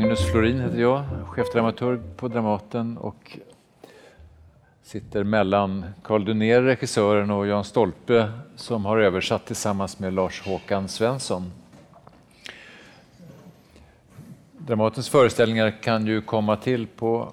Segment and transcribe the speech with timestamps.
[0.00, 3.38] Magnus Florin heter jag, chefdramaturg på Dramaten och
[4.82, 10.88] sitter mellan Carl Dunér, regissören, och Jan Stolpe som har översatt tillsammans med Lars Håkan
[10.88, 11.52] Svensson.
[14.58, 17.32] Dramatens föreställningar kan ju komma till på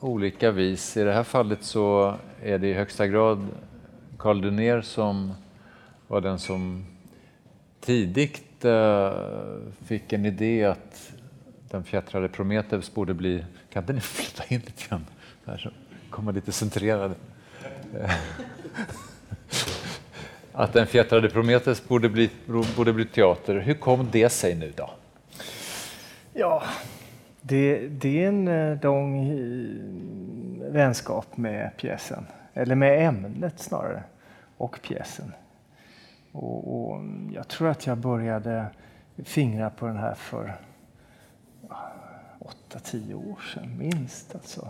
[0.00, 0.96] olika vis.
[0.96, 3.46] I det här fallet så är det i högsta grad
[4.18, 5.32] Carl Dunér som
[6.08, 6.84] var den som
[7.80, 9.12] tidigt eh,
[9.86, 11.12] fick en idé att
[11.70, 13.44] den fjättrade Prometheus borde bli...
[13.70, 15.06] Kan inte ni flytta in lite grann?
[15.46, 15.70] Här så
[16.10, 17.14] kommer lite centrerade.
[17.94, 18.10] Eh,
[20.52, 22.30] att den fjättrade Prometheus borde bli,
[22.76, 23.58] borde bli teater.
[23.58, 24.90] Hur kom det sig nu då?
[26.32, 26.62] Ja,
[27.40, 34.02] det, det är en eh, lång eh, vänskap med pjäsen, eller med ämnet snarare,
[34.56, 35.32] och pjäsen.
[36.32, 38.66] Och, och mm, jag tror att jag började
[39.24, 40.54] fingra på den här för
[42.68, 44.34] åtta, tio år sedan, minst.
[44.34, 44.68] Alltså.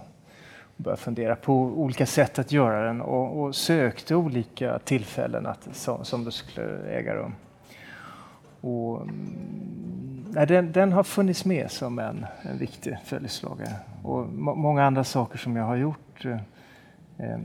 [0.76, 6.04] Började fundera på olika sätt att göra den och, och sökte olika tillfällen att, som,
[6.04, 7.34] som det skulle äga rum.
[8.60, 13.74] Och, mm, nej, den, den, har funnits med som en, en viktig följeslagare.
[14.02, 16.32] Och må, många andra saker som jag har gjort eh,
[17.18, 17.38] eh,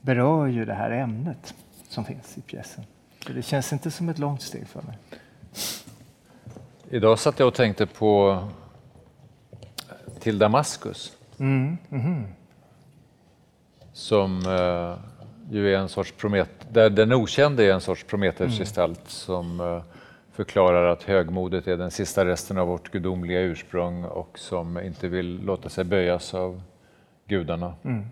[0.00, 1.54] berör ju det här ämnet
[1.88, 2.84] som finns i pjäsen.
[3.26, 4.98] Så det känns inte som ett långt steg för mig.
[6.90, 8.44] Idag satt jag och tänkte på
[10.20, 11.16] till Damaskus.
[11.38, 12.24] Mm, mm.
[13.92, 14.98] Som uh,
[15.50, 19.82] ju är en sorts Promet där den okände är en sorts Prometheusgestalt som uh,
[20.32, 25.44] förklarar att högmodet är den sista resten av vårt gudomliga ursprung och som inte vill
[25.44, 26.62] låta sig böjas av
[27.26, 27.74] gudarna.
[27.84, 28.06] Mm.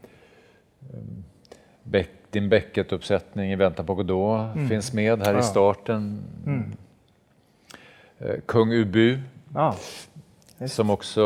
[1.82, 4.68] Beck, din Beckett-uppsättning i Väntan på Godot mm.
[4.68, 5.40] finns med här ja.
[5.40, 6.22] i starten.
[6.46, 6.72] Mm.
[8.22, 9.18] Uh, Kung Ubu,
[9.54, 9.76] ja.
[10.66, 11.22] Som också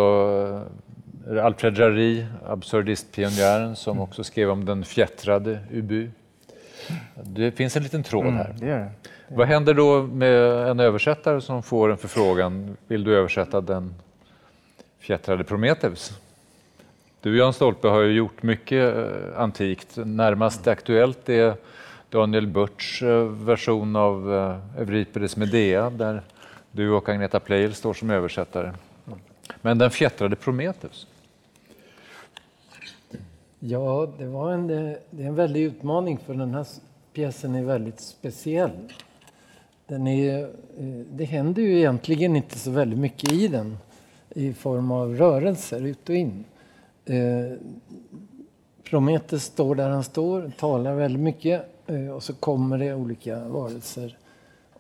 [1.29, 4.03] uh, Alfred Jarry, absurdistpionjären, som mm.
[4.03, 6.11] också skrev om den fjättrade Ubu.
[7.23, 8.55] Det finns en liten tråd mm, här.
[8.59, 8.91] Det det.
[9.29, 12.77] Vad händer då med en översättare som får en förfrågan?
[12.87, 13.95] Vill du översätta den
[15.01, 16.21] fjättrade Prometheus?
[17.21, 19.97] Du Jan Stolpe har ju gjort mycket eh, antikt.
[19.97, 21.55] Närmast aktuellt är
[22.11, 26.23] Daniel Börts eh, version av eh, Euripides Medea där
[26.73, 28.73] du och Agneta Pleijel står som översättare.
[29.61, 31.07] Men den fjättrade Prometheus?
[33.59, 36.67] Ja, det, var en, det är en väldig utmaning för den här
[37.13, 38.93] pjäsen är väldigt speciell.
[39.87, 40.43] Den är,
[40.79, 43.79] eh, det händer ju egentligen inte så väldigt mycket i den
[44.31, 46.45] i form av rörelser ut och in.
[47.05, 47.59] Eh,
[48.91, 54.17] Prometheus står där han står, talar väldigt mycket eh, och så kommer det olika varelser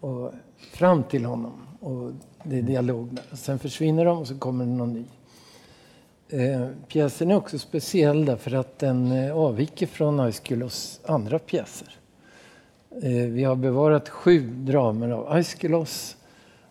[0.03, 0.33] och,
[0.73, 1.53] fram till honom.
[1.81, 2.13] Och
[2.45, 3.37] det är dialog där.
[3.37, 5.05] Sen försvinner de och så kommer det någon ny.
[6.29, 11.97] Eh, pjäsen är också speciell därför att den eh, avviker från Aiskylos andra pjäser.
[13.03, 16.17] Eh, vi har bevarat sju dramer av Aiskylos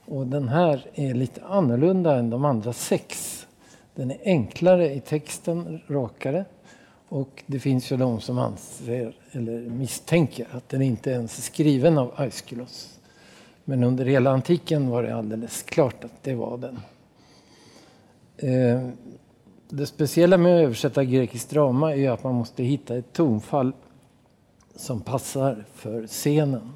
[0.05, 3.37] och den här är lite annorlunda än de andra sex.
[3.95, 6.45] Den är enklare i texten, rakare.
[7.09, 11.97] Och det finns ju de som anser, eller misstänker, att den inte ens är skriven
[11.97, 13.00] av Aiskylos.
[13.65, 16.79] Men under hela antiken var det alldeles klart att det var den.
[18.37, 18.89] Eh,
[19.69, 23.71] det speciella med att översätta grekiskt drama är att man måste hitta ett tonfall
[24.75, 26.69] som passar för scenen.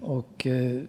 [0.00, 0.82] Och eh,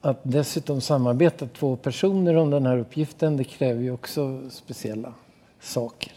[0.00, 5.14] att dessutom samarbeta två personer om den här uppgiften, det kräver ju också speciella
[5.60, 6.12] saker.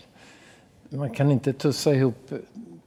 [0.89, 2.33] Man kan inte tussa ihop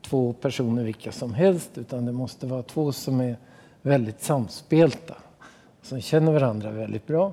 [0.02, 3.36] två personer vilka som helst, utan det måste vara två som är
[3.86, 5.14] väldigt samspelta,
[5.82, 7.32] som känner varandra väldigt bra.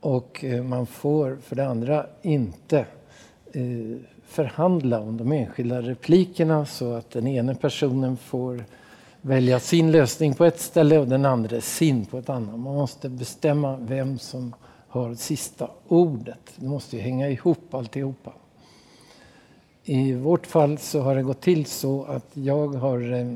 [0.00, 2.78] Och eh, man får för det andra inte
[3.52, 8.64] eh, förhandla om de enskilda replikerna så att den ena personen får
[9.20, 12.60] välja sin lösning på ett ställe och den andra sin på ett annat.
[12.60, 14.54] Man måste bestämma vem som
[14.88, 16.52] har sista ordet.
[16.56, 18.32] Det måste ju hänga ihop alltihopa.
[19.84, 23.34] I vårt fall så har det gått till så att jag har eh,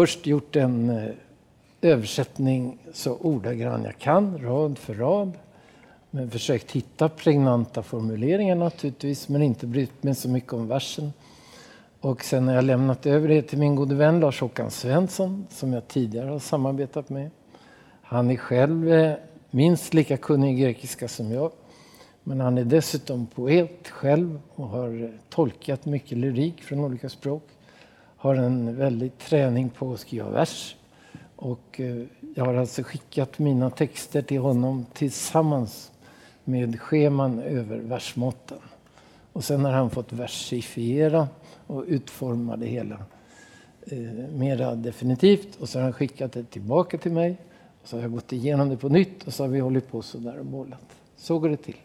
[0.00, 1.10] först gjort en eh,
[1.80, 5.32] översättning så ordagrann jag kan, rad för rad.
[6.10, 11.12] Men försökt hitta pregnanta formuleringar naturligtvis, men inte brytt mig så mycket om versen.
[12.00, 15.88] Och sen har jag lämnat över det till min gode vän Lars-Håkan Svensson som jag
[15.88, 17.30] tidigare har samarbetat med.
[18.02, 19.14] Han är själv eh,
[19.50, 21.52] minst lika kunnig i grekiska som jag.
[22.24, 27.42] Men han är dessutom poet själv och har eh, tolkat mycket lyrik från olika språk.
[28.20, 30.76] Har en väldig träning på att skriva vers.
[31.36, 32.02] Och eh,
[32.34, 35.92] jag har alltså skickat mina texter till honom tillsammans
[36.44, 38.58] med scheman över versmåtten.
[39.32, 41.28] Och sen har han fått versifiera
[41.66, 42.94] och utforma det hela
[43.86, 43.98] eh,
[44.34, 45.56] mera definitivt.
[45.56, 47.36] Och så har han skickat det tillbaka till mig.
[47.82, 50.02] Och så har jag gått igenom det på nytt och så har vi hållit på
[50.02, 50.84] så där och bollat.
[51.16, 51.76] Så går det till.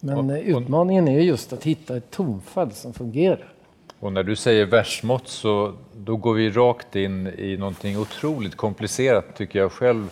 [0.00, 3.52] Men Och- eh, utmaningen är just att hitta ett tonfall som fungerar.
[4.00, 9.36] Och när du säger versmått så då går vi rakt in i någonting otroligt komplicerat
[9.36, 10.10] tycker jag själv.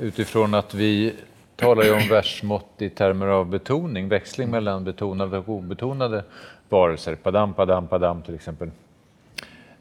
[0.00, 1.14] Utifrån att vi
[1.56, 6.24] talar ju om versmått i termer av betoning, växling mellan betonade och obetonade
[6.68, 7.14] varelser.
[7.14, 8.70] Padam, padam, padam till exempel.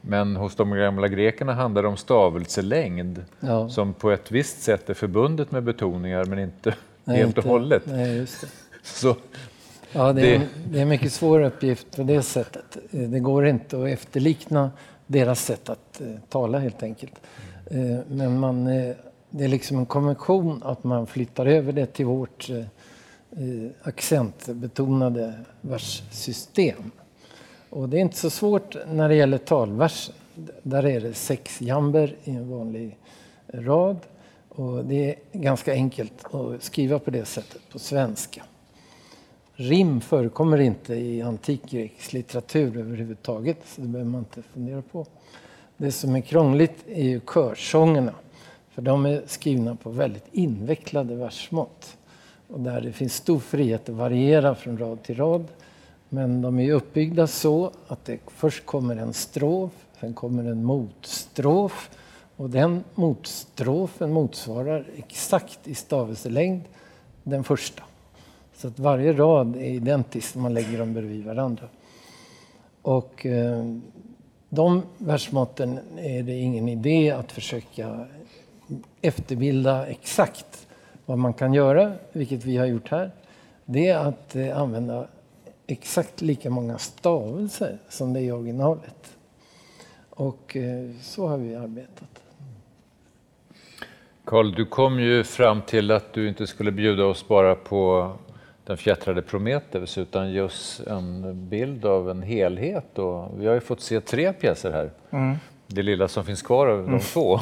[0.02, 3.70] Men hos de gamla grekerna handlar det om stavelselängd Ja.
[3.70, 7.50] som på ett visst sätt är förbundet med betoningar men inte Nej, helt och inte-
[7.50, 7.84] hållet.
[7.86, 8.48] Nej, just det.
[8.84, 9.16] Så
[9.92, 12.78] Ja, det är, Det- är en mycket svår uppgift på det sättet.
[12.92, 14.72] Det går inte att efterlikna
[15.08, 17.14] deras sätt att eh, tala helt enkelt.
[17.72, 18.96] Eh, men man, eh,
[19.30, 22.50] det är liksom en konvention att man flyttar över det till vårt
[23.84, 26.92] accentbetonade verssystem.
[27.70, 30.16] Och det är inte så svårt när det gäller talversen.
[30.64, 32.98] Där är det sex jamber i en vanlig
[33.54, 33.98] rad.
[34.50, 38.44] Och det är ganska enkelt att skriva på det sättet på svenska.
[39.62, 45.06] Rim förekommer inte i antik grekisk litteratur överhuvudtaget, så det behöver man inte fundera på.
[45.78, 48.14] Det som är krångligt är ju körsångerna,
[48.70, 51.98] för de är skrivna på väldigt invecklade versmått.
[52.48, 55.48] Och där det finns stor frihet att variera från rad till rad.
[56.10, 61.90] Men de är uppbyggda så att det först kommer en strof, sen kommer en motstrof.
[62.36, 66.62] Och den motstrofen motsvarar exakt i stavelselängd
[67.24, 67.84] den första.
[68.60, 71.66] Så att varje rad är identisk man lägger dem bredvid varandra.
[72.82, 73.66] Och eh,
[74.50, 78.06] de versmåtten är det ingen idé att försöka
[79.02, 80.68] efterbilda exakt.
[81.06, 83.12] Vad man kan göra, vilket vi har gjort här,
[83.66, 85.08] det är att eh, använda
[85.68, 89.18] exakt lika många stavelser som det är i originalet.
[90.10, 92.24] Och eh, så har vi arbetat.
[94.26, 98.12] Karl, du kom ju fram till att du inte skulle bjuda oss bara på
[98.70, 103.00] den fjättrade Prometheus utan oss en bild av en helhet.
[103.00, 104.92] Och vi har ju fått se tre pjäser här.
[105.68, 107.40] Det lilla som finns kvar av de två.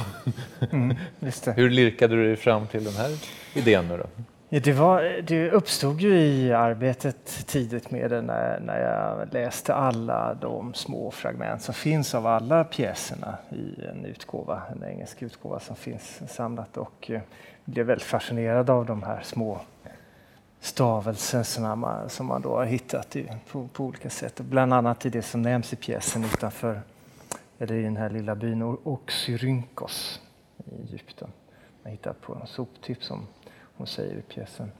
[1.19, 1.51] Just det.
[1.51, 3.09] Hur lirkade du dig fram till den här
[3.53, 4.03] idén nu då?
[4.50, 9.73] Ja, det, var, det uppstod ju i arbetet tidigt med det när, när jag läste
[9.73, 15.59] alla de små fragment som finns av alla pjäserna i en utgåva, en engelsk utgåva
[15.59, 17.21] som finns samlat och eh,
[17.65, 19.59] blev väldigt fascinerad av de här små
[20.67, 24.39] stavelserna man, som man då har hittat i, på, på olika sätt.
[24.39, 26.81] Bland annat i det som nämns i pjäsen utanför,
[27.59, 30.21] eller i den här lilla byn Oxyrynkos
[30.65, 31.31] i Egypten.
[31.83, 33.27] Man hittat på en soptipp som
[33.77, 34.71] hon säger i pjäsen.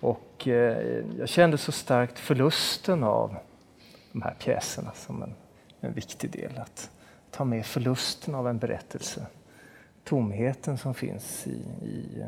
[0.00, 3.36] Och eh, jag kände så starkt förlusten av
[4.12, 5.34] de här pjäserna som en,
[5.80, 6.58] en viktig del.
[6.58, 6.90] Att
[7.30, 9.26] ta med förlusten av en berättelse.
[10.04, 12.24] Tomheten som finns i, i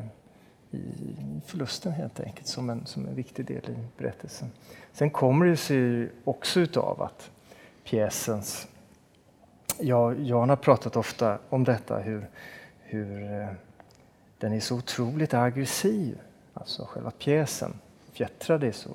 [1.46, 4.50] förlusten helt enkelt som en, som en viktig del i berättelsen.
[4.92, 7.30] Sen kommer det sig också utav att
[7.84, 8.68] pjäsens...
[9.78, 12.28] Ja, Jan har pratat ofta om detta hur,
[12.78, 13.48] hur eh,
[14.38, 16.18] den är så otroligt aggressiv,
[16.54, 17.78] alltså själva pjäsen.
[18.12, 18.90] Fjättrad är så,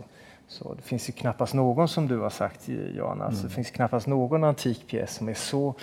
[0.48, 0.74] så.
[0.74, 4.44] Det finns ju knappast någon, som du har sagt Jan, alltså, det finns knappast någon
[4.44, 5.76] antik pjäs som är så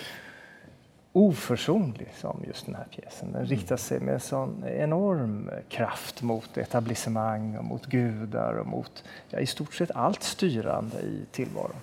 [1.13, 3.31] oförsonlig som just den här pjäsen.
[3.31, 9.39] Den riktar sig med sån enorm kraft mot etablissemang och mot gudar och mot ja,
[9.39, 11.75] i stort sett allt styrande i tillvaron.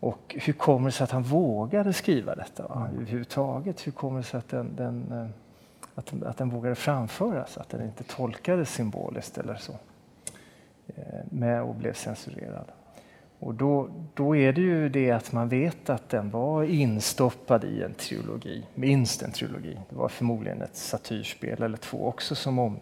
[0.00, 2.88] Och hur kommer det sig att han vågade skriva detta va?
[2.94, 3.86] överhuvudtaget?
[3.86, 5.26] Hur kommer det sig att den, den, eh,
[5.94, 9.72] att, att den vågade framföras, att den inte tolkades symboliskt eller så?
[10.86, 12.64] Eh, Med och blev censurerad.
[13.40, 17.82] Och då, då är det ju det att man vet att den var instoppad i
[17.82, 19.78] en trilogi, minst en trilogi.
[19.90, 22.78] Det var förmodligen ett satyrspel eller två också som om,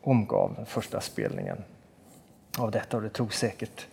[0.00, 1.58] omgav den första spelningen
[2.58, 3.86] av detta och det tog säkert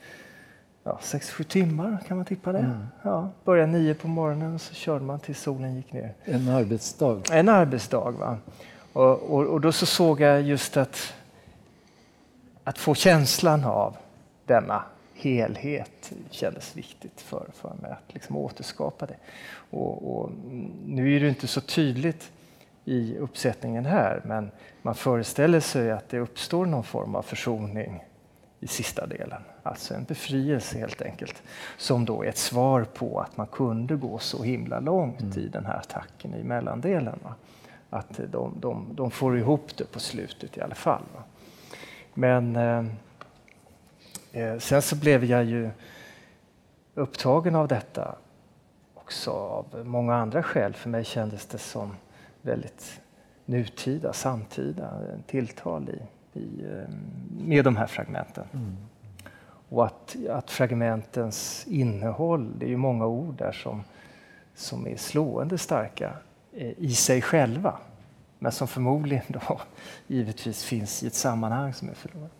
[0.83, 2.87] ja, 6-7 timmar kan man tippa det.
[3.03, 6.13] Ja, började nio på morgonen och så körde man tills solen gick ner.
[6.23, 7.21] En arbetsdag.
[7.31, 8.11] En arbetsdag.
[8.11, 8.37] Va?
[8.93, 11.13] Och, och, och då så såg jag just att,
[12.63, 13.97] att få känslan av
[14.45, 14.83] denna
[15.21, 19.15] helhet kändes viktigt för, för mig att liksom återskapa det.
[19.69, 20.31] Och, och
[20.85, 22.31] nu är det inte så tydligt
[22.85, 24.51] i uppsättningen här, men
[24.81, 28.03] man föreställer sig att det uppstår någon form av försoning
[28.59, 29.41] i sista delen.
[29.63, 31.43] Alltså en befrielse helt enkelt.
[31.77, 35.65] Som då är ett svar på att man kunde gå så himla långt i den
[35.65, 37.19] här attacken i mellandelen.
[37.23, 37.35] Va?
[37.89, 41.03] Att de, de, de får ihop det på slutet i alla fall.
[41.13, 41.23] Va?
[42.13, 42.83] Men eh,
[44.59, 45.69] sen så blev jag ju
[46.93, 48.15] upptagen av detta
[48.93, 50.73] också av många andra skäl.
[50.73, 51.95] För mig kändes det som
[52.41, 53.01] väldigt
[53.45, 56.01] nutida, samtida tilltal i,
[56.39, 56.93] i, eh,
[57.45, 58.45] med de här fragmenten.
[58.53, 58.77] Mm.
[59.69, 63.83] Och att, att fragmentens innehåll, det är ju många ord där som,
[64.55, 66.13] som är slående starka
[66.53, 67.77] eh, i sig själva.
[68.39, 69.61] Men som förmodligen då
[70.07, 72.31] givetvis finns i ett sammanhang som är förlorat.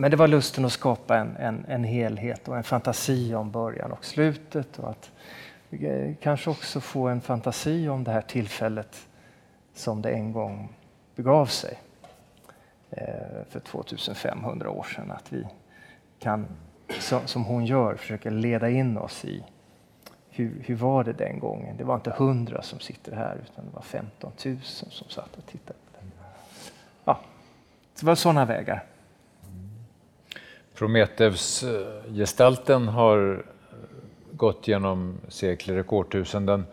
[0.00, 3.92] Men det var lusten att skapa en, en, en helhet och en fantasi om början
[3.92, 4.78] och slutet.
[4.78, 5.10] Och att
[5.70, 9.08] eh, kanske också få en fantasi om det här tillfället
[9.74, 10.76] som det en gång
[11.16, 11.78] begav sig
[12.90, 13.04] eh,
[13.48, 15.10] för 2500 år sedan.
[15.10, 15.46] Att vi
[16.18, 16.46] kan,
[17.24, 19.44] som hon gör, försöka leda in oss i
[20.30, 21.76] hur, hur var det den gången?
[21.76, 25.46] Det var inte hundra som sitter här utan det var 15 000 som satt och
[25.46, 25.78] tittade.
[27.04, 27.20] Ja,
[28.00, 28.84] det var sådana vägar.
[30.80, 33.44] Prometheus-gestalten har
[34.32, 36.64] gått genom sekler och årtusenden.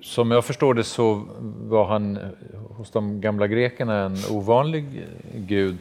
[0.00, 1.26] Som jag förstår det så
[1.62, 2.18] var han
[2.70, 5.78] hos de gamla grekerna en ovanlig gud.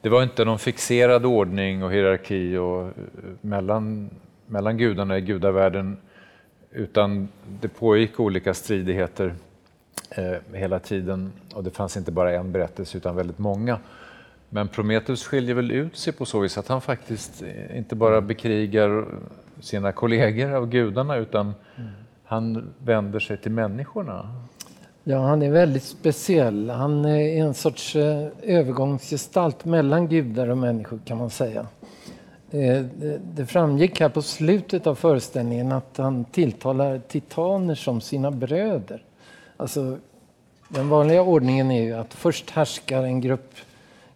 [0.00, 2.90] Det var inte någon fixerad ordning och hierarki och
[3.40, 4.10] mellan,
[4.46, 5.96] mellan gudarna i gudavärlden
[6.70, 7.28] utan
[7.60, 9.34] det pågick olika stridigheter
[10.10, 13.78] eh, hela tiden och det fanns inte bara en berättelse utan väldigt många.
[14.50, 17.42] Men Prometheus skiljer väl ut sig på så vis att han faktiskt
[17.74, 19.06] inte bara bekrigar
[19.60, 21.90] sina kollegor av gudarna utan mm.
[22.24, 24.34] han vänder sig till människorna.
[25.04, 26.70] Ja, han är väldigt speciell.
[26.70, 31.66] Han är en sorts eh, övergångsgestalt mellan gudar och människor kan man säga.
[32.50, 32.84] Eh,
[33.34, 39.02] det framgick här på slutet av föreställningen att han tilltalar titaner som sina bröder.
[39.56, 39.98] Alltså,
[40.68, 43.54] den vanliga ordningen är ju att först härskar en grupp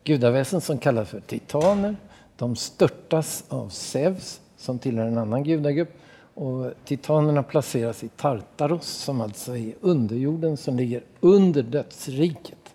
[0.04, 1.96] gudaväsen som kallas för titaner.
[2.37, 5.96] De störtas av Zeus som tillhör en annan gudagrupp.
[6.34, 12.75] Och titanerna placeras i Tartaros som alltså är underjorden som ligger under dödsriket.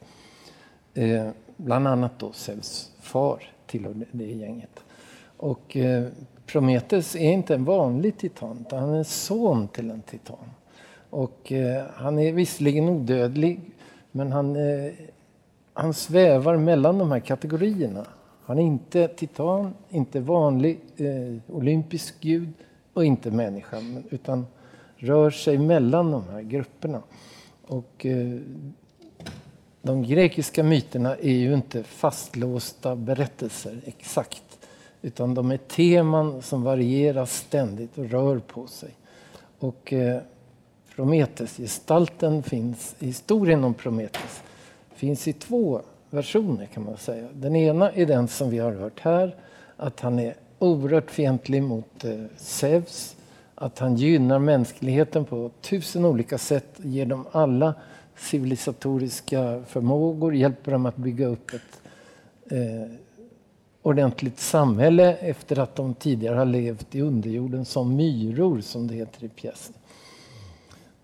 [0.93, 4.79] Eh, bland annat då Zeus far tillhör det gänget.
[5.37, 6.07] Och eh,
[6.45, 10.37] Prometheus är inte en vanlig titan utan han är son till en titan.
[11.09, 13.59] Och eh, han är visserligen odödlig
[14.11, 14.91] men han eh,
[15.79, 18.05] han svävar mellan de här kategorierna.
[18.45, 22.53] Han är inte titan, inte vanlig eh, olympisk gud
[22.93, 23.77] och inte människa,
[24.09, 24.47] utan
[24.95, 27.01] rör sig mellan de här grupperna.
[27.67, 28.39] Och, eh,
[29.81, 34.67] de grekiska myterna är ju inte fastlåsta berättelser exakt,
[35.01, 38.89] utan de är teman som varierar ständigt och rör på sig.
[39.59, 40.21] Och eh,
[40.95, 44.43] Prometheus-gestalten finns, i historien om Prometheus
[44.99, 47.27] finns i två versioner kan man säga.
[47.33, 49.35] Den ena är den som vi har hört här,
[49.77, 53.15] att han är oerhört fientlig mot eh, Zeus,
[53.55, 57.73] att han gynnar mänskligheten på tusen olika sätt, ger dem alla
[58.17, 61.81] civilisatoriska förmågor, hjälper dem att bygga upp ett
[62.51, 62.91] eh,
[63.81, 69.23] ordentligt samhälle efter att de tidigare har levt i underjorden som myror, som det heter
[69.23, 69.75] i pjäsen.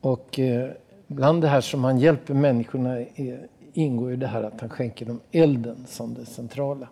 [0.02, 0.70] Och eh,
[1.08, 5.06] bland det här som han hjälper människorna är ingår ju det här att han skänker
[5.06, 6.88] dem elden som det centrala.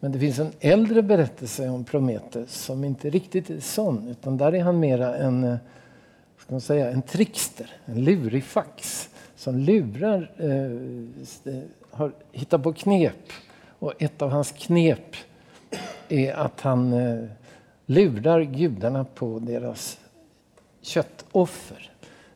[0.00, 4.54] Men det finns en äldre berättelse om Prometheus som inte riktigt är sån, utan där
[4.54, 5.56] är han mera en, eh,
[6.38, 13.32] ska man säga, en trickster, en lurifax som lurar, eh, eh, har hittat på knep.
[13.78, 15.16] Och ett av hans knep
[16.08, 17.24] är att han eh,
[17.86, 19.98] lurar gudarna på deras
[20.80, 21.90] köttoffer.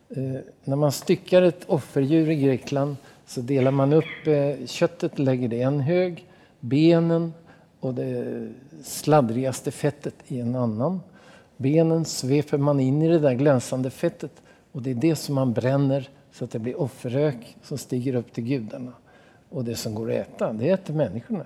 [0.09, 5.19] Eh, när man styckar ett offerdjur i Grekland så delar man upp eh, köttet och
[5.19, 6.29] lägger det i en hög,
[6.61, 7.33] benen
[7.81, 8.49] och det
[8.83, 11.01] sladdrigaste fettet i en annan.
[11.57, 15.53] Benen sveper man in i det där glänsande fettet och det är det som man
[15.53, 18.93] bränner så att det blir offerrök som stiger upp till gudarna.
[19.51, 21.45] Och det som går att äta, det äter människorna.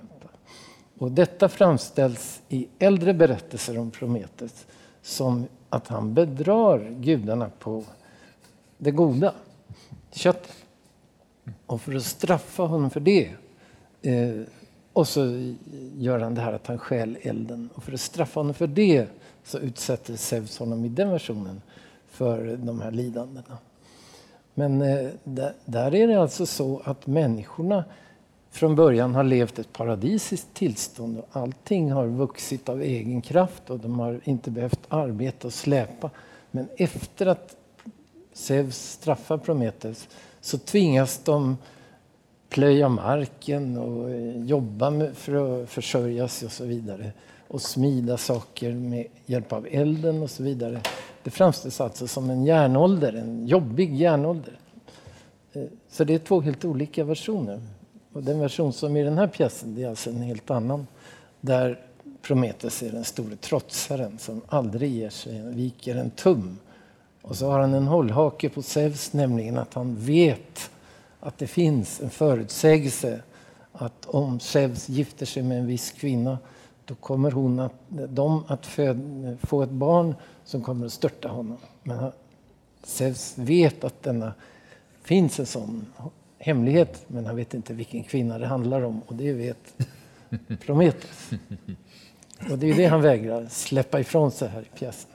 [0.99, 4.67] Och detta framställs i äldre berättelser om Prometheus
[5.03, 7.85] som att han bedrar gudarna på
[8.79, 9.35] det goda,
[10.13, 10.68] köttet.
[11.67, 13.31] Och för att straffa honom för det
[14.03, 14.43] eh,
[14.93, 15.53] och så
[15.99, 17.69] gör han det här att han stjäl elden.
[17.75, 19.07] Och för att straffa honom för det
[19.45, 21.63] så utsätter Zeus honom i den versionen
[22.07, 23.59] för de här lidandena.
[24.55, 25.11] Men eh,
[25.65, 27.85] där är det alltså så att människorna
[28.51, 33.81] från början har levt ett paradisiskt tillstånd och allting har vuxit av egen kraft och
[33.81, 36.11] de har inte behövt arbeta och släpa.
[36.51, 37.57] Men efter att
[38.33, 40.09] Zeus straffar Prometheus
[40.49, 41.57] så tvingas de
[42.49, 44.11] plöja marken och
[44.49, 47.13] jobba för att försörja sig och så vidare.
[47.49, 50.81] Och smida saker med hjälp av elden och så vidare.
[51.23, 54.59] Det framställs alltså som en järnålder, en jobbig järnålder.
[55.53, 57.61] Eh, så det är två helt olika versioner.
[58.13, 60.87] Och den version som är i den här pjäsen det är alltså en helt annan.
[61.41, 61.81] Där
[62.23, 66.59] Prometheus är den store trotsaren som aldrig ger sig, viker en tum.
[67.29, 70.71] Och så har han en hållhake på Zeus, nämligen att han vet
[71.21, 73.23] att det finns en förutsägelse
[73.73, 76.39] att om Zeus gifter sig med en viss kvinna
[76.85, 79.01] då kommer hon att, de att föd,
[79.43, 81.57] få ett barn som kommer att störta honom.
[81.83, 82.13] Men
[82.83, 84.35] Zeus vet att denna
[85.03, 85.87] finns en sån
[86.39, 89.75] hemlighet men han vet inte vilken kvinna det handlar om och det vet
[90.67, 91.31] Prometheus.
[92.51, 95.11] Och det är det han vägrar släppa ifrån sig här i pjäsen.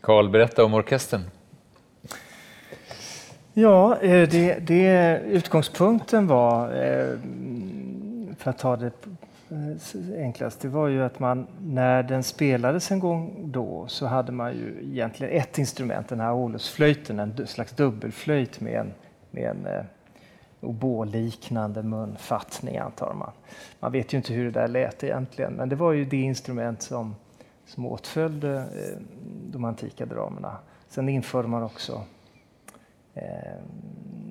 [0.00, 1.22] Karl, berätta om orkestern.
[3.52, 7.18] Ja, eh, det, det, utgångspunkten var, eh,
[8.38, 8.92] för att ta det
[9.50, 14.32] eh, enklast, det var ju att man när den spelades en gång då så hade
[14.32, 18.92] man ju egentligen ett instrument, den här Ålusflöjten, en slags dubbelflöjt med en,
[19.30, 19.66] med en
[20.60, 23.32] oboliknande munfattning antar man.
[23.80, 26.82] Man vet ju inte hur det där lät egentligen, men det var ju det instrument
[26.82, 27.14] som,
[27.70, 28.98] som åtföljde eh,
[29.52, 30.56] de antika dramerna.
[30.88, 32.04] Sen införde man också
[33.14, 33.52] eh,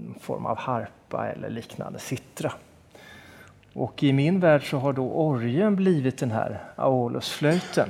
[0.08, 2.53] en form av harpa eller liknande, sittra.
[3.74, 7.89] Och i min värld så har då orgeln blivit den här aolusflöjten.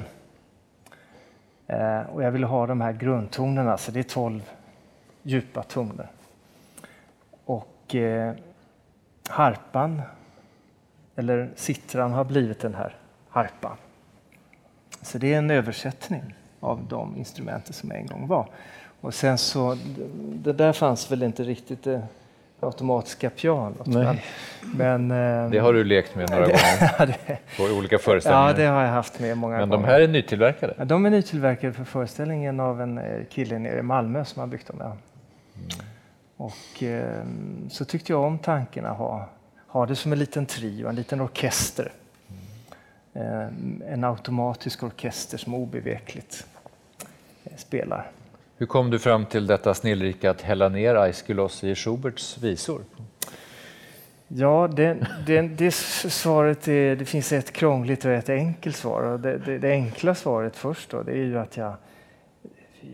[1.68, 4.50] Eh, och jag ville ha de här grundtonerna, så det är tolv
[5.24, 6.08] djupa toner.
[7.46, 8.34] Och eh,
[9.27, 10.01] harpan,
[11.15, 12.96] eller sittran, har blivit den här
[13.29, 13.77] harpan.
[15.01, 18.48] Så det är en översättning av de instrumenten som en gång var.
[19.01, 19.77] Och sen så,
[20.18, 22.01] det där fanns väl inte riktigt det
[22.60, 23.88] automatiska pianot.
[23.88, 24.17] Men,
[24.62, 25.10] men,
[25.52, 28.47] det har du lekt med några gånger på olika föreställningar?
[28.47, 29.78] Ja, det har jag haft med många men gånger.
[29.78, 30.74] Men de här är nytillverkade?
[30.78, 34.47] Ja, de är nytillverkade för föreställningen av en eh, kille nere i Malmö som har
[34.47, 34.82] byggt dem.
[34.82, 34.95] Mm.
[36.38, 37.24] Och eh,
[37.69, 39.30] så tyckte jag om tanken att ha,
[39.67, 41.91] ha det som en liten trio, en liten orkester.
[43.13, 43.48] Eh,
[43.88, 46.48] en automatisk orkester som obevekligt
[47.43, 48.12] eh, spelar.
[48.58, 52.82] Hur kom du fram till detta snillrika att hälla ner Aeschylus i Schuberts visor?
[54.28, 59.17] Ja, det, det, det svaret är, det finns ett krångligt och ett enkelt svar.
[59.17, 61.74] Det, det, det enkla svaret först då, det är ju att jag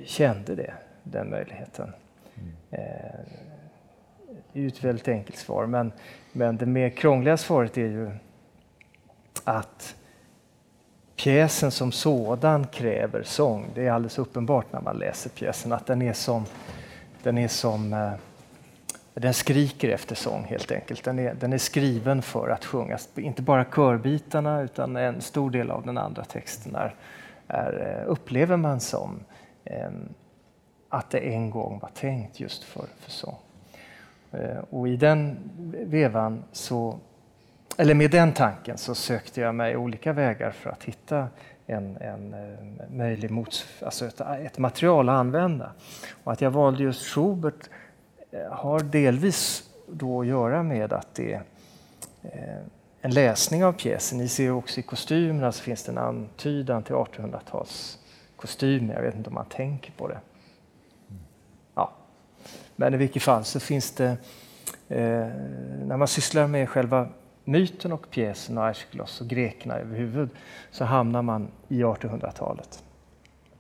[0.06, 0.74] kände det,
[1.04, 1.94] den möjligheten.
[2.36, 2.54] Mm.
[2.72, 3.20] Eh,
[4.54, 5.92] det är ju ett väldigt enkelt svar, men,
[6.32, 8.12] men det mer krångliga svaret är ju
[9.44, 9.96] att
[11.16, 13.66] pjäsen som sådan kräver sång.
[13.76, 16.46] Det är alldeles uppenbart när man läser pjäsen att den är som,
[17.24, 18.12] den är som eh,
[19.14, 21.04] den skriker efter sång helt enkelt.
[21.04, 23.10] Den är, den är skriven för att sjungas.
[23.16, 26.96] Inte bara körbitarna utan en stor del av den andra texten är,
[27.48, 29.20] är eh, upplever man som
[29.64, 29.90] eh,
[30.90, 33.38] att det en gång var tänkt just för, för sång.
[34.32, 35.38] Eh, och i den
[35.86, 37.00] vevan så
[37.78, 41.28] eller med den tanken så sökte jag mig olika vägar för att hitta
[41.66, 45.72] en, en, eh, möjlig mots, alltså ett, ett, material att använda.
[46.24, 47.70] Och att jag valde just Schubert
[48.32, 51.44] eh, har delvis då att göra med att det är
[52.24, 52.66] eh,
[53.02, 54.18] en läsning av pjäsen.
[54.18, 58.00] Ni ser också i kostymerna så finns det en antydan till 1800-tals
[58.36, 58.94] kostymer.
[58.94, 60.20] Jag vet inte om man tänker på det.
[61.76, 61.92] Ja.
[62.76, 64.18] Men i vilket fall så finns det,
[64.88, 65.28] eh,
[65.86, 67.08] när man sysslar med själva
[67.46, 70.30] myten och pjäsen och Aeschylus och grekerna överhuvud
[70.72, 72.84] så hamnar man i 1800-talet.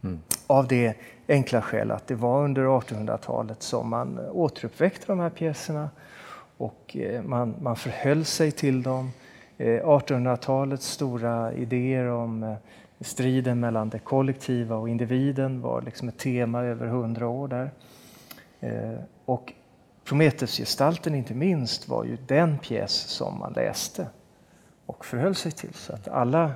[0.03, 0.19] Mm.
[0.47, 0.93] Av det
[1.27, 5.89] enkla skäl att det var under 1800-talet som man återuppväckte de här pjäserna
[6.57, 9.11] och eh, man, man förhöll sig till dem.
[9.57, 12.55] 1800-talets eh, stora idéer om eh,
[12.99, 17.71] striden mellan det kollektiva och individen var liksom ett tema över hundra år där.
[19.25, 19.53] Och
[20.05, 24.07] Prometheusgestalten inte minst var ju den pjäs som man läste
[24.85, 25.73] och förhöll sig till.
[25.73, 26.51] Så att alla,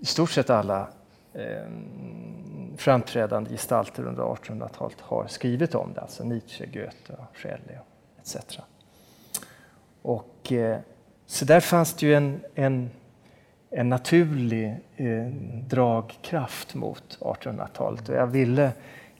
[0.00, 0.88] i stort sett alla
[1.32, 1.68] eh,
[2.76, 7.76] framträdande gestalter under 1800-talet har skrivit om det, alltså Nietzsche, Goethe, Shelley
[8.20, 8.58] etc.
[10.02, 10.78] Och, eh,
[11.26, 12.90] så där fanns det ju en, en,
[13.70, 15.26] en naturlig eh,
[15.68, 18.72] dragkraft mot 1800-talet och jag ville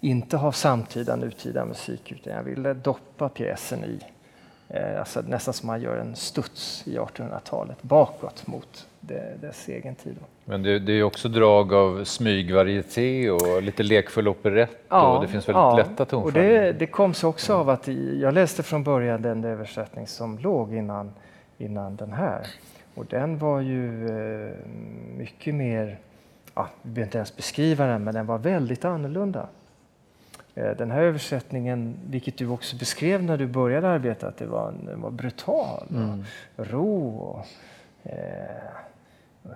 [0.04, 4.00] inte ha samtida nutida musik utan jag ville doppa pjäsen i,
[4.68, 8.86] eh, alltså nästan som man gör en studs i 1800-talet bakåt mot
[9.40, 10.16] dess egen tid.
[10.44, 15.28] Men det, det är också drag av smygvarieté och lite lekfull operett ja, och det
[15.28, 16.26] finns väldigt ja, lätta tonfall.
[16.26, 17.88] Och det, det kom sig också av att
[18.20, 21.12] jag läste från början den översättning som låg innan,
[21.58, 22.46] innan den här.
[22.94, 24.54] Och den var ju eh,
[25.16, 25.98] mycket mer,
[26.54, 29.48] ja, vi behöver inte ens beskriva den, men den var väldigt annorlunda.
[30.54, 34.74] Eh, den här översättningen, vilket du också beskrev när du började arbeta, att det var,
[34.86, 36.24] den var brutal, mm.
[36.56, 37.46] och ro och
[38.02, 38.12] eh,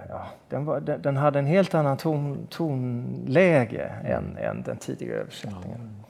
[0.09, 5.21] ja, den, var, den, den, hade en helt annan ton, tonläge än, än den tidigare
[5.21, 6.05] översättningen.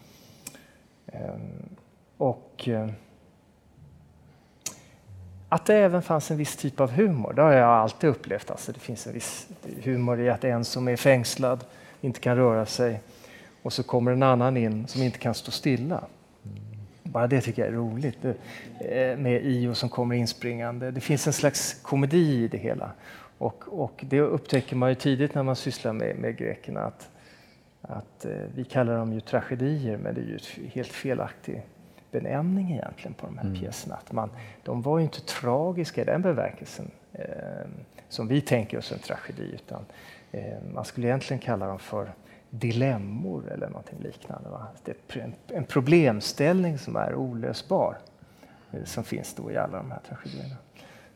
[1.13, 1.19] Ja.
[1.35, 1.77] Um,
[2.17, 2.89] och uh,
[5.49, 8.51] att det även fanns en viss typ av humor, det har jag alltid upplevt.
[8.51, 9.49] Alltså det finns en viss
[9.83, 11.65] humor i att en som är fängslad
[12.01, 13.01] inte kan röra sig
[13.63, 16.05] och så kommer en annan in som inte kan stå stilla.
[17.03, 20.91] Bara det tycker jag är roligt eh, med Io som kommer inspringande.
[20.91, 22.93] Det finns en slags komedi i det hela.
[23.39, 27.11] Och, och det upptäcker man ju tidigt när man sysslar med, med grekerna att,
[27.83, 31.63] att eh, vi kallar dem ju tragedier men det är ju helt felaktig
[32.11, 33.61] benämning egentligen på de här mm.
[33.61, 33.95] pjäserna.
[33.95, 34.31] Att man,
[34.63, 37.25] de var ju inte tragiska i den bemärkelsen eh,
[38.09, 39.85] som vi tänker oss en tragedi utan
[40.33, 42.13] eh, man skulle egentligen kalla dem för
[42.51, 44.49] dilemmor eller någonting liknande.
[44.49, 44.67] Va?
[44.85, 47.99] Det är en, problemställning som är olösbar
[48.73, 50.57] eh, som finns då i alla de här tragedierna.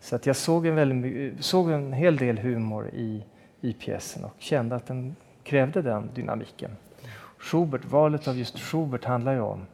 [0.00, 3.24] Så att jag såg en, väldigt, såg en hel del humor i,
[3.60, 6.76] i pjäsen och kände att den krävde den dynamiken.
[7.38, 9.66] Schubert, valet av just Schubert handlar ju om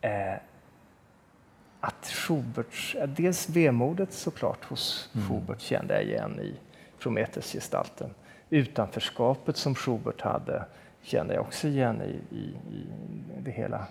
[0.00, 0.34] eh,
[1.80, 5.28] att Schubert, dels vemodet såklart hos mm.
[5.28, 6.54] Schubert kände jag igen i
[6.98, 8.10] Prometheus-gestalten.
[8.50, 10.64] Utanförskapet som Schubert hade
[11.02, 12.86] kände jag också igen i, i, i
[13.40, 13.86] det hela.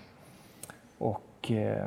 [0.98, 1.86] Och eh,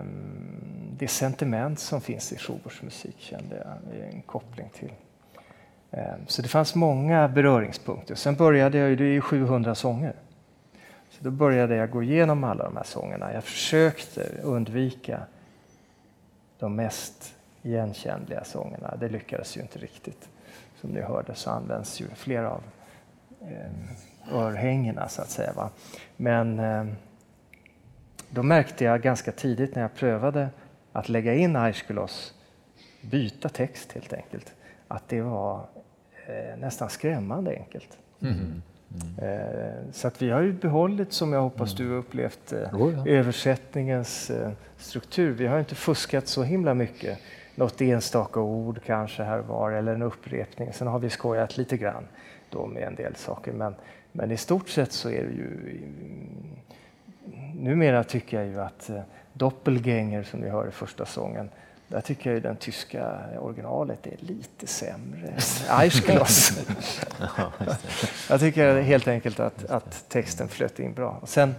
[0.97, 4.91] det sentiment som finns i Schuberts musik kände jag en koppling till.
[5.91, 8.15] Eh, så det fanns många beröringspunkter.
[8.15, 10.13] Sen började jag, det är ju 700 sånger.
[11.09, 13.33] Så då började jag gå igenom alla de här sångerna.
[13.33, 15.21] Jag försökte undvika
[16.59, 18.95] de mest igenkännliga sångerna.
[18.99, 20.29] Det lyckades ju inte riktigt.
[20.81, 22.63] Som ni hörde så används ju flera av
[23.41, 25.53] eh, örhängena så att säga.
[25.53, 25.69] Va?
[26.17, 26.85] Men eh,
[28.29, 30.49] då märkte jag ganska tidigt när jag prövade
[30.91, 32.33] att lägga in Aeschylos,
[33.01, 34.53] byta text helt enkelt,
[34.87, 35.65] att det var
[36.27, 37.97] eh, nästan skrämmande enkelt.
[38.21, 38.61] Mm.
[39.17, 39.93] Mm.
[39.93, 41.89] Så att vi har ju behållit, som jag hoppas mm.
[41.89, 43.07] du upplevt, eh, oh ja.
[43.07, 45.31] översättningens eh, struktur.
[45.31, 47.19] Vi har inte fuskat så himla mycket.
[47.55, 50.73] Något enstaka ord kanske här var eller en upprepning.
[50.73, 52.07] Sen har vi skojat lite grann
[52.49, 53.51] då med en del saker.
[53.51, 53.75] Men,
[54.11, 55.79] men i stort sett så är det ju
[57.53, 59.01] numera tycker jag ju att eh,
[59.33, 61.49] Doppelgänger som vi hör i första sången,
[61.87, 65.33] där tycker jag den tyska originalet är lite sämre
[65.69, 66.59] Eichgloss.
[68.29, 71.19] jag tycker helt enkelt att, att texten flöt in bra.
[71.21, 71.55] Och sen,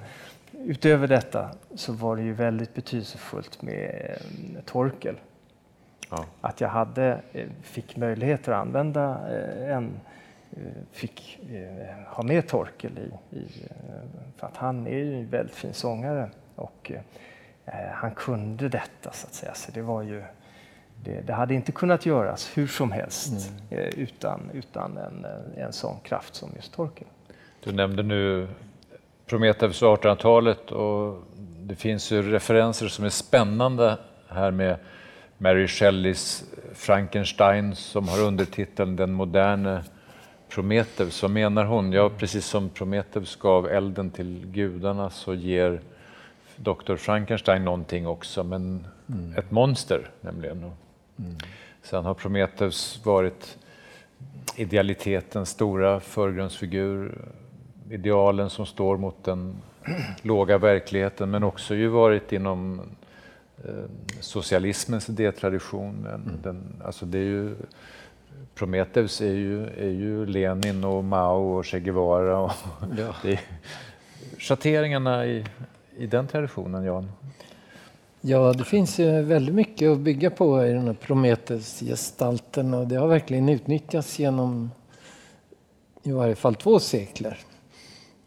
[0.53, 4.17] utöver detta så var det ju väldigt betydelsefullt med
[4.57, 5.17] eh, Torkel.
[6.17, 6.25] Ja.
[6.41, 9.19] Att jag hade, eh, fick möjligheter att använda
[9.69, 10.01] en
[10.57, 15.29] Eh, fick eh, ha med Torkel i, i, eh, för att han är ju en
[15.29, 16.93] väldigt fin sångare och
[17.93, 19.55] han kunde detta så att säga.
[19.55, 20.23] Så det var ju
[21.05, 23.91] det, det hade inte kunnat göras hur som helst mm.
[23.97, 27.07] utan, utan en, en sån kraft som just Torkel.
[27.65, 28.49] Du nämnde nu
[29.27, 31.23] Prometheus 1800-talet och
[31.61, 33.99] det finns ju referenser som är spännande
[34.29, 34.77] här med
[35.43, 39.85] Mary Shelleys Frankenstein som har undertiteln Den moderne
[40.49, 41.93] Prometheus, vad menar hon?
[41.93, 45.81] Ja, precis som Prometheus gav elden till gudarna så ger
[46.57, 46.97] Dr.
[46.97, 49.35] Frankenstein någonting också, men mm.
[49.37, 50.59] ett monster nämligen.
[50.59, 51.37] Mm.
[51.83, 53.59] Sen har Prometheus varit
[54.57, 57.19] idealitetens stora förgrundsfigur,
[57.91, 59.57] idealen som står mot den
[60.23, 62.81] låga verkligheten, men också ju varit inom
[64.21, 66.07] socialismens idétradition.
[66.07, 66.39] Mm.
[66.43, 67.55] Den, alltså det är ju
[68.55, 72.39] Prometheus är ju, är ju Lenin och Mao och Che Guevara.
[72.39, 72.53] Och
[72.99, 73.15] ja.
[73.23, 73.41] det är
[74.39, 75.45] schatteringarna i,
[75.97, 77.09] i den traditionen, Jan?
[78.21, 82.97] Ja, det finns ju väldigt mycket att bygga på i den här Prometheus-gestalten och det
[82.97, 84.71] har verkligen utnyttjats genom
[86.03, 87.39] i varje fall två sekler.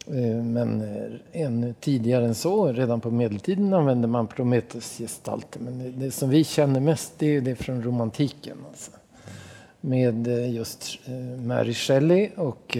[0.07, 5.59] Eh, men eh, ännu tidigare än så, redan på medeltiden använde man Prometheus-gestalter.
[5.59, 8.57] Men det som vi känner mest det är det från romantiken.
[8.69, 8.91] Alltså
[9.81, 10.99] med eh, just
[11.45, 12.77] Mary Shelley och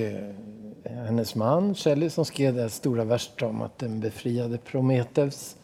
[0.84, 5.56] hennes man Shelley som skrev det stora versdramat Den befriade Prometheus.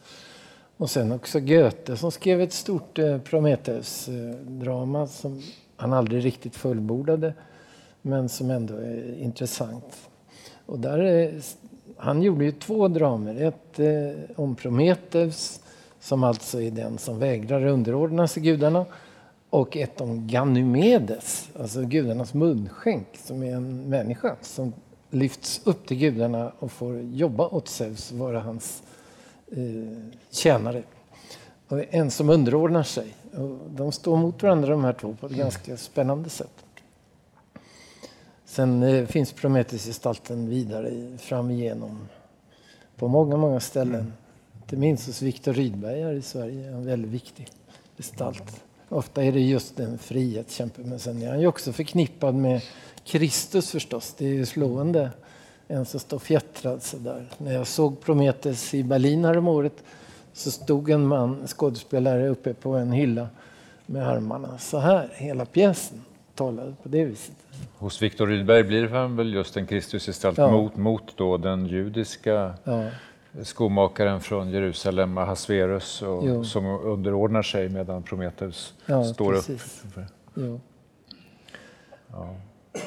[0.78, 5.42] Och sen också Goethe som skrev ett stort Prometheus-drama som
[5.76, 7.34] han aldrig riktigt fullbordade
[8.02, 10.11] men som ändå är intressant.
[10.72, 11.42] Och där är,
[11.98, 13.42] han gjorde ju två dramer.
[13.42, 15.60] Ett eh, om Prometheus
[16.00, 18.86] som alltså är den som vägrar underordna sig gudarna
[19.50, 24.74] och ett om Ganymedes, alltså gudarnas munskänk som är en människa som
[25.10, 28.84] lyfts upp till gudarna och får jobba åt Zeus, vara hans
[29.52, 29.58] eh,
[30.30, 30.84] tjänare.
[31.68, 33.16] Och en som underordnar sig.
[33.34, 36.66] Och de står mot varandra de här två på ett ganska spännande sätt.
[38.52, 42.08] Sen eh, finns Prometheus-gestalten vidare fram igenom
[42.96, 44.14] på många, många ställen.
[44.62, 47.48] Inte minst hos Viktor Rydberg här i Sverige, en väldigt viktig
[47.98, 48.64] gestalt.
[48.90, 52.62] Ofta är det just en frihetskämpe, men sen är han ju också förknippad med
[53.04, 54.16] Kristus förstås.
[54.18, 55.10] Det är ju slående.
[55.68, 57.30] En som står fjättrad sådär.
[57.38, 59.84] När jag såg Prometheus i Berlin häromåret
[60.34, 63.28] så stod en man, skådespelare, uppe på en hylla
[63.86, 65.10] med armarna så här.
[65.16, 66.02] Hela pjäsen
[66.36, 67.36] talade på det viset.
[67.78, 70.52] Hos Viktor Rydberg blir han väl just en Kristusgestalt ja.
[70.52, 72.86] mot, mot då den judiska ja.
[73.44, 79.84] skomakaren från Jerusalem, Ahasverus, och, som underordnar sig medan Prometheus ja, står precis.
[79.86, 80.04] upp.
[80.34, 80.60] Ja.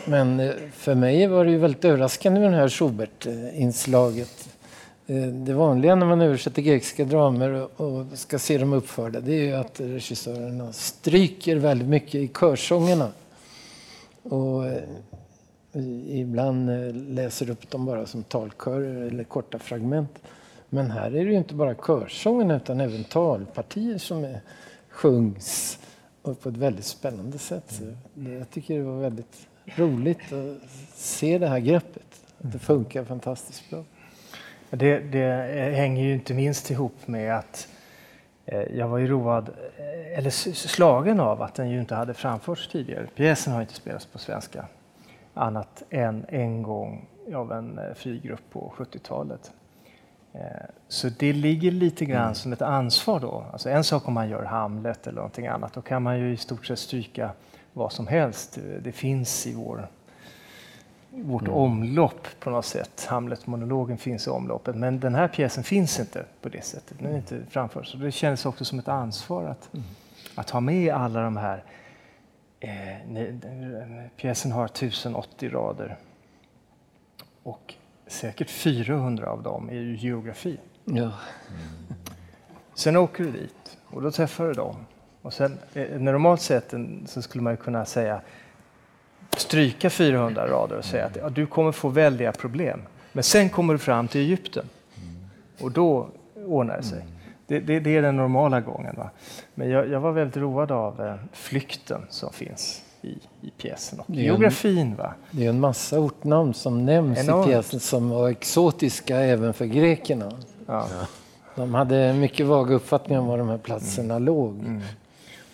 [0.04, 4.48] Men eh, för mig var det ju väldigt överraskande med det här Schubert-inslaget.
[5.06, 9.42] Eh, det vanliga när man översätter grekiska dramer och ska se dem uppförda det är
[9.42, 13.08] ju att regissörerna stryker väldigt mycket i körsångerna.
[14.24, 14.82] Och eh,
[16.06, 20.18] ibland eh, läser upp dem bara som talkörer eller korta fragment.
[20.68, 24.40] Men här är det ju inte bara körsången utan även talpartier som är,
[24.94, 25.78] sjungs
[26.22, 27.64] och på ett väldigt spännande sätt.
[27.68, 27.84] Så
[28.30, 32.20] jag tycker det var väldigt roligt att se det här greppet.
[32.38, 33.84] Att det funkar fantastiskt bra.
[34.70, 35.26] Det, det
[35.74, 37.68] hänger ju inte minst ihop med att
[38.46, 43.06] jag var ju road, eh, eller slagen av att den ju inte hade framförts tidigare.
[43.14, 44.66] Pjäsen har inte spelats på svenska
[45.34, 49.52] annat än en gång av en eh, fri grupp på 70-talet.
[50.88, 52.34] Så det ligger lite grann mm.
[52.34, 53.44] som ett ansvar då.
[53.52, 56.36] Alltså en sak om man gör Hamlet eller någonting annat, då kan man ju i
[56.36, 57.30] stort sett stryka
[57.72, 58.58] vad som helst.
[58.80, 59.88] Det finns i vår,
[61.22, 61.54] vårt mm.
[61.54, 63.06] omlopp på något sätt.
[63.08, 66.98] Hamlet-monologen finns i omloppet, men den här pjäsen finns inte på det sättet.
[66.98, 67.82] Den är inte framför.
[67.82, 69.86] Så det kändes också som ett ansvar att, mm.
[70.34, 71.64] att ha med alla de här
[72.64, 75.96] Eh, pjäsen har 1080 rader
[77.42, 77.74] och
[78.06, 80.58] säkert 400 av dem är ju geografi.
[80.84, 80.92] Ja.
[80.94, 81.12] Mm.
[82.74, 84.76] Sen åker du dit och då träffar du dem
[85.22, 86.74] och sen, eh, normalt sett
[87.06, 88.20] så skulle man kunna säga
[89.38, 92.80] stryka 400 rader och säga att ja, du kommer få väldiga problem.
[93.12, 94.68] Men sen kommer du fram till Egypten
[95.60, 96.08] och då
[96.46, 97.04] ordnar det sig.
[97.46, 98.94] Det, det, det är den normala gången.
[98.96, 99.10] Va?
[99.54, 104.10] Men jag, jag var väldigt road av eh, flykten som finns i, i pjäsen och
[104.10, 104.94] geografin.
[104.94, 105.14] Va?
[105.30, 107.46] Det är en massa ortnamn som nämns Enormt.
[107.46, 110.32] i pjäsen som var exotiska även för grekerna.
[110.66, 110.88] Ja.
[111.54, 114.24] De hade mycket vaga uppfattningar om var de här platserna mm.
[114.24, 114.58] låg.
[114.58, 114.80] Mm.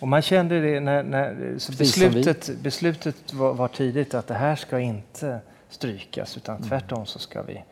[0.01, 4.79] Och man kände det när, när beslutet, beslutet var, var, tidigt att det här ska
[4.79, 6.69] inte strykas utan mm.
[6.69, 7.63] tvärtom så ska vi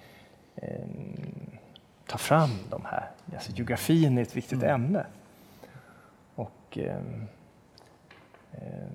[0.55, 0.69] eh,
[2.07, 3.11] ta fram de här.
[3.33, 4.75] Alltså, geografin är ett viktigt mm.
[4.75, 5.05] ämne.
[6.35, 6.97] Och eh,
[8.51, 8.89] eh,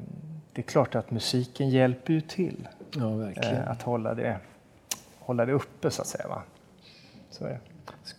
[0.53, 4.39] det är klart att musiken hjälper ju till ja, eh, att hålla det,
[5.19, 6.29] hålla det uppe så att säga.
[6.29, 6.43] Va?
[7.31, 7.61] Så är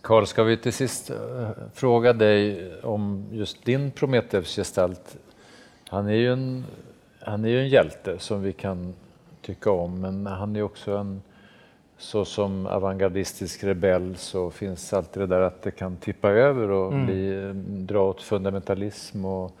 [0.00, 5.16] Carl, ska vi till sist uh, fråga dig om just din Prometheus-gestalt.
[5.88, 6.64] Han är ju en,
[7.20, 8.94] han är ju en hjälte som vi kan
[9.42, 11.22] tycka om, men han är också en
[11.98, 16.92] så som avantgardistisk rebell så finns alltid det där att det kan tippa över och
[16.92, 17.06] mm.
[17.06, 17.52] bli,
[17.84, 19.52] dra åt fundamentalism och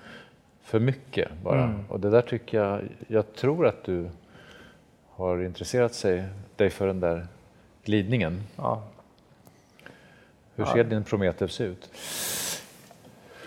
[0.62, 1.64] för mycket bara.
[1.64, 1.84] Mm.
[1.88, 4.08] Och det där tycker jag, jag tror att du
[5.10, 6.24] har intresserat sig,
[6.56, 7.26] dig för den där
[7.84, 8.42] glidningen.
[8.56, 8.82] Ja.
[10.56, 10.84] Hur ser ja.
[10.84, 11.90] din Prometheus ut?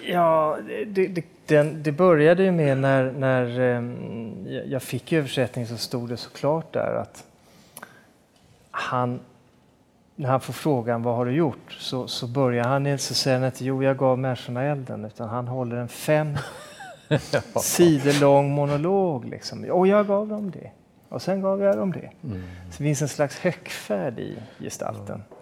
[0.05, 5.77] Ja, det, det, den, det började ju med när, när um, jag fick översättning så
[5.77, 7.25] stod det såklart där att
[8.71, 9.19] han,
[10.15, 13.61] när han får frågan vad har du gjort så, så börjar han inte säga att
[13.61, 16.37] jo, jag gav människorna elden, utan han håller en fem
[17.61, 19.25] sidor lång monolog.
[19.25, 19.63] Liksom.
[19.63, 20.71] Och jag gav dem det.
[21.09, 22.09] Och sen gav jag dem det.
[22.23, 22.43] Mm.
[22.71, 25.15] Så det finns en slags högfärd i gestalten.
[25.15, 25.38] Mm.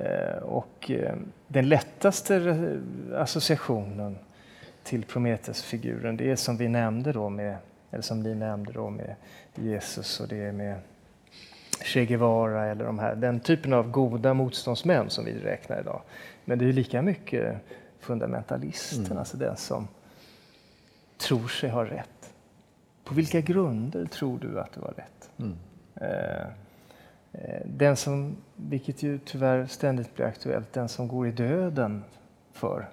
[0.00, 1.14] Eh, och eh,
[1.48, 2.56] den lättaste
[3.14, 4.18] associationen
[4.82, 7.56] till Prometheus-figuren, det är som vi nämnde då med,
[7.90, 9.14] eller som ni nämnde då med
[9.54, 10.78] Jesus och det är med
[11.84, 16.02] Che Guevara eller de här, den typen av goda motståndsmän som vi räknar idag.
[16.44, 17.56] Men det är lika mycket
[18.00, 19.18] fundamentalisten, mm.
[19.18, 19.88] alltså den som
[21.18, 22.34] tror sig ha rätt.
[23.04, 25.30] På vilka grunder tror du att det var rätt?
[25.38, 25.56] Mm.
[25.94, 26.46] Eh,
[27.64, 32.04] den som, vilket ju tyvärr ständigt blir aktuellt, den som går i döden
[32.52, 32.88] för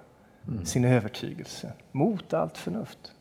[0.48, 0.64] Mm.
[0.64, 3.12] sin övertygelse, mot allt förnuft.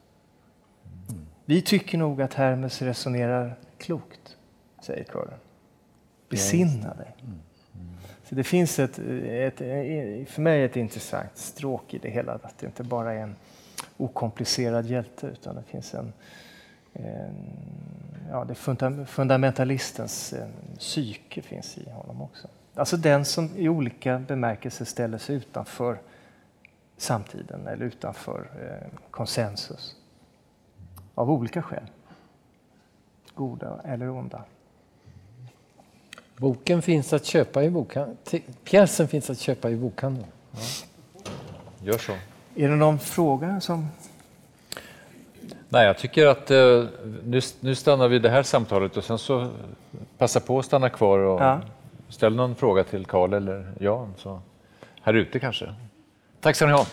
[1.45, 4.37] Vi tycker nog att Hermes resonerar klokt,
[4.81, 5.39] säger kören.
[6.29, 7.15] Besinna dig.
[8.23, 9.57] Så det finns ett, ett,
[10.29, 13.35] för mig ett intressant stråk i det hela, att det inte bara är en
[13.97, 16.13] okomplicerad hjälte, utan det finns en,
[16.93, 17.35] en
[18.29, 22.47] ja, det funda, fundamentalistens eh, psyke finns i honom också.
[22.75, 25.99] Alltså den som i olika bemärkelser ställer sig utanför
[26.97, 29.95] samtiden eller utanför eh, konsensus.
[31.15, 31.83] Av olika skäl.
[33.35, 34.43] Goda eller onda.
[36.37, 38.17] Boken finns att köpa i bokhandeln.
[38.63, 40.27] Pjäsen finns att köpa i bokhandeln.
[40.51, 40.59] Ja.
[41.83, 42.11] Gör så.
[42.55, 43.87] Är det någon fråga som...
[45.69, 46.83] Nej, jag tycker att eh,
[47.25, 49.47] nu, nu stannar vi det här samtalet och sen så
[50.17, 51.59] passa på att stanna kvar och Ja.
[52.09, 54.13] ställ någon fråga till Karl eller Jan.
[54.17, 54.41] Så
[55.01, 55.73] här ute kanske.
[56.41, 56.85] Tack ska ni ha.